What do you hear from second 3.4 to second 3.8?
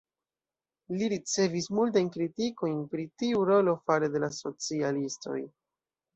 rolo